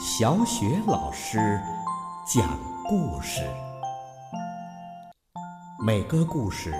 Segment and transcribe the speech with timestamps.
[0.00, 1.60] 小雪老师
[2.24, 3.42] 讲故事，
[5.84, 6.72] 每个故事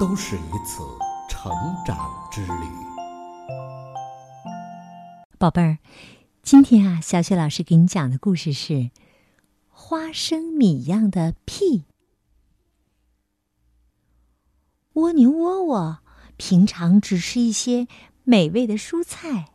[0.00, 0.82] 都是一次
[1.28, 1.52] 成
[1.84, 2.66] 长之旅。
[5.38, 5.76] 宝贝儿，
[6.42, 8.72] 今天啊，小雪老师给你讲的故事是
[9.68, 11.80] 《花生米样的屁》。
[14.94, 15.98] 蜗牛窝窝
[16.38, 17.86] 平常只吃一些
[18.24, 19.51] 美味的蔬菜。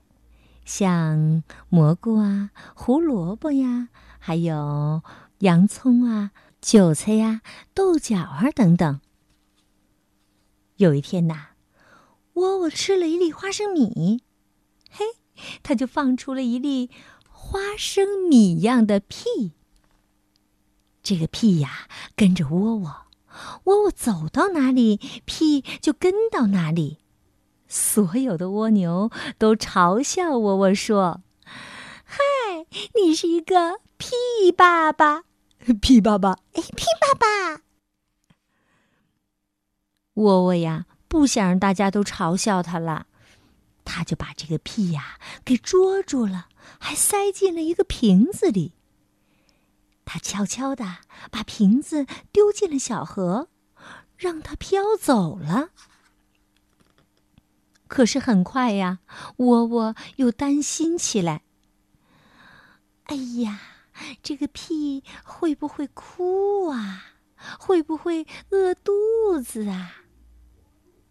[0.68, 3.88] 像蘑菇啊、胡萝卜呀，
[4.20, 5.02] 还有
[5.40, 7.42] 洋葱啊、韭菜呀、
[7.74, 9.00] 豆角啊等等。
[10.76, 11.52] 有一天呐，
[12.34, 14.22] 窝窝吃了一粒花生米，
[14.92, 15.06] 嘿，
[15.64, 16.92] 他就放出了一粒
[17.30, 19.54] 花生米一样的屁。
[21.02, 23.06] 这个屁呀，跟着窝窝，
[23.64, 26.98] 窝窝走到哪里，屁就跟到哪里。
[27.68, 31.22] 所有的蜗牛都嘲笑窝窝说
[32.04, 32.18] ：“嗨，
[32.96, 35.24] 你是一个屁爸爸，
[35.82, 37.64] 屁爸爸，哎，屁爸爸。”
[40.16, 43.08] 窝窝呀，不想让大家都嘲笑他了，
[43.86, 46.48] 他就把这个屁呀给捉住了，
[46.80, 48.74] 还塞进了一个瓶子里。
[50.06, 53.50] 他悄悄的把瓶子丢进了小河，
[54.16, 55.70] 让它飘走了。
[57.88, 59.00] 可是很快呀，
[59.38, 61.44] 窝窝又担心起来。
[63.06, 63.60] 哎呀，
[64.22, 67.04] 这个屁会不会哭啊？
[67.60, 68.92] 会不会饿肚
[69.44, 70.04] 子啊？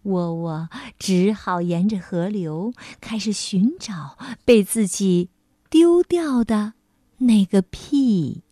[0.03, 0.69] 窝窝
[0.99, 5.31] 只好沿着河流开始寻找被自己
[5.69, 6.75] 丢掉的
[7.19, 8.45] 那个屁。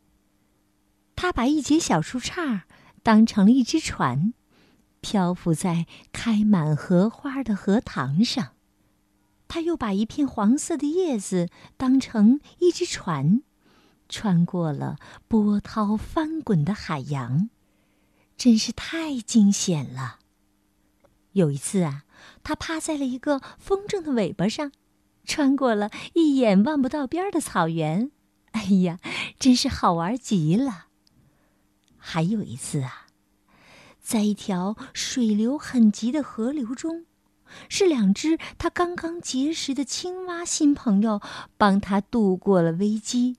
[1.15, 2.63] 他把一截小树杈
[3.03, 4.35] 当成了一只船。
[5.05, 8.55] 漂浮在开满荷花的荷塘上，
[9.47, 13.43] 他又把一片黄色的叶子当成一只船，
[14.09, 14.97] 穿过了
[15.29, 17.51] 波涛翻滚的海洋，
[18.39, 20.21] 真是太惊险了。
[21.33, 22.05] 有一次啊，
[22.43, 24.73] 他趴在了一个风筝的尾巴上，
[25.27, 28.11] 穿过了一眼望不到边的草原，
[28.53, 28.99] 哎呀，
[29.39, 30.87] 真是好玩极了。
[31.99, 33.04] 还有一次啊。
[34.05, 37.07] 在一条水流很急的河流中，
[37.71, 41.23] 是两只他刚刚结识的青蛙新朋友
[41.57, 43.39] 帮他度过了危机。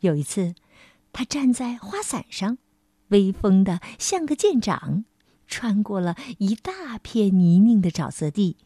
[0.00, 0.54] 有一次，
[1.12, 2.56] 他站在花伞上，
[3.08, 5.04] 威风的像个舰长，
[5.46, 8.56] 穿过了一大片泥泞的沼泽地。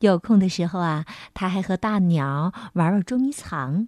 [0.00, 3.86] 有空的时候啊，他还和大鸟玩玩捉迷藏。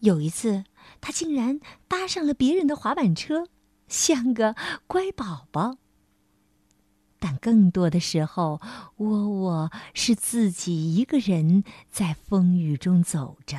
[0.00, 0.64] 有一次，
[1.00, 3.46] 他竟然搭上了别人的滑板车。
[3.88, 4.54] 像个
[4.86, 5.78] 乖宝宝，
[7.18, 8.60] 但更多的时候，
[8.96, 13.58] 窝窝是自己一个人在风雨中走着。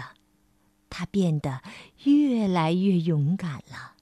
[0.90, 1.62] 他变得
[2.06, 3.96] 越来越勇敢了。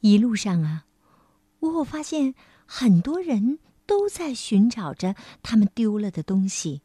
[0.00, 0.86] 一路上啊，
[1.60, 2.34] 窝窝发现
[2.66, 6.82] 很多人都在寻找着他们丢了的东西，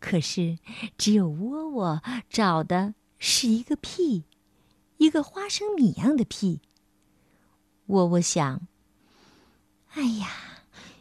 [0.00, 0.58] 可是
[0.98, 4.24] 只有窝窝找的是一个屁。
[5.00, 6.60] 一个花生米样的屁。
[7.86, 8.68] 窝窝想
[9.96, 10.28] ：“哎呀，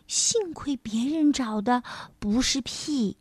[0.07, 1.83] 幸亏别人找的
[2.17, 3.17] 不是屁。”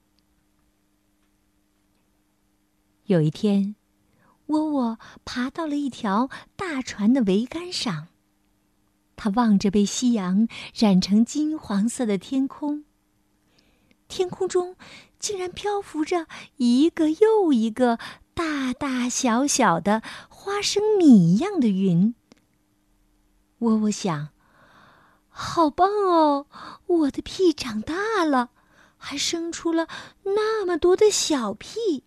[3.07, 3.75] 有一天，
[4.47, 8.07] 窝窝爬到了一条大船的桅杆上，
[9.17, 12.85] 他望着被夕阳染成金黄色的天空。
[14.07, 14.77] 天空中
[15.19, 17.99] 竟然漂浮着一个又一个。
[18.39, 22.15] 大大小小的花生米一样的云。
[23.59, 24.29] 窝窝想，
[25.29, 26.47] 好棒哦！
[26.87, 28.51] 我的屁长大了，
[28.97, 29.89] 还生出了
[30.23, 32.05] 那么多的小屁，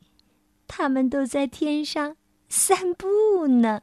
[0.68, 2.16] 它们都在天上
[2.48, 3.82] 散步呢。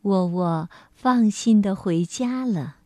[0.00, 2.76] 窝窝放心的回家了，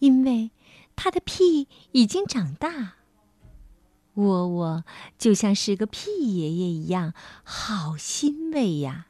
[0.00, 0.50] 因为
[0.96, 2.94] 他的屁已经长大。
[4.20, 4.84] 窝窝
[5.18, 9.06] 就像是个屁爷爷一样，好欣慰呀！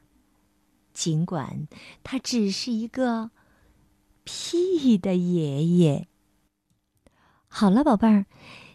[0.93, 1.67] 尽管
[2.03, 3.31] 他只是一个
[4.23, 6.07] 屁的爷爷。
[7.47, 8.25] 好了，宝贝儿，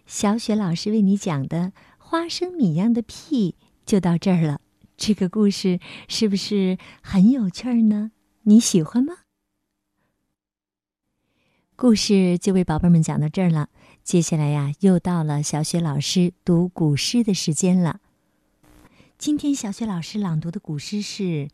[0.06, 3.54] 小雪老师为你讲的花生米样的屁
[3.84, 4.60] 就到这儿了。
[4.96, 5.78] 这个故事
[6.08, 8.12] 是不是很有趣儿呢？
[8.42, 9.14] 你喜欢吗？
[11.76, 13.68] 故事就为宝贝们讲到这儿了。
[14.06, 18.00] 接下来呀，又到了小雪老师读古诗的时间了。
[19.18, 21.24] 今天小雪老师朗读的古诗是《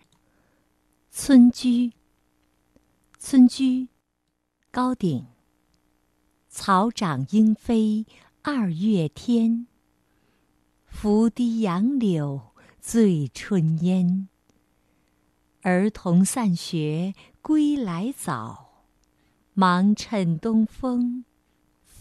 [1.10, 1.88] 村居》。
[3.19, 3.88] 村居，
[4.70, 5.25] 高鼎。
[6.50, 8.04] 草长莺飞
[8.43, 9.66] 二月天。
[10.87, 14.28] 拂堤杨柳醉春烟。
[15.62, 18.84] 儿童散学归来早，
[19.55, 21.25] 忙趁东风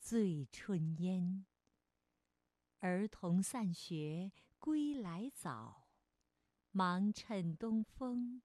[0.00, 1.44] 醉春烟。
[2.78, 5.88] 儿童散学归来早，
[6.70, 8.40] 忙趁东风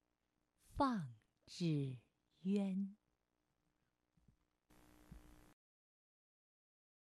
[0.66, 1.14] 放
[1.46, 1.98] 纸
[2.42, 2.96] 鸢。